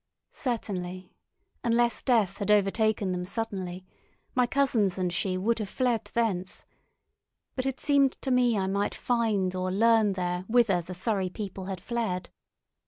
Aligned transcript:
Certainly, 0.31 1.13
unless 1.63 2.01
death 2.01 2.39
had 2.39 2.49
overtaken 2.49 3.11
them 3.11 3.23
suddenly, 3.23 3.85
my 4.33 4.47
cousins 4.47 4.97
and 4.97 5.13
she 5.13 5.37
would 5.37 5.59
have 5.59 5.69
fled 5.69 6.05
thence; 6.15 6.65
but 7.55 7.67
it 7.67 7.79
seemed 7.79 8.13
to 8.23 8.31
me 8.31 8.57
I 8.57 8.65
might 8.65 8.95
find 8.95 9.53
or 9.53 9.71
learn 9.71 10.13
there 10.13 10.43
whither 10.47 10.81
the 10.81 10.95
Surrey 10.95 11.29
people 11.29 11.65
had 11.65 11.79
fled. 11.79 12.31